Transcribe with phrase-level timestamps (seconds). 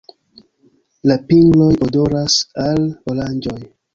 [1.11, 3.57] La pingloj odoras al oranĝoj.